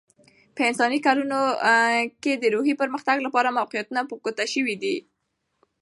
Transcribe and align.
په 0.55 0.61
انساني 0.69 0.99
کلونه 1.07 1.39
کې، 2.21 2.33
د 2.37 2.43
روحي 2.55 2.73
پرمختیا 2.81 3.13
لپاره 3.27 3.55
موقعیتونه 3.59 4.01
په 4.09 4.15
ګوته 4.23 4.45
شوي 4.53 4.75
دي. 4.83 4.95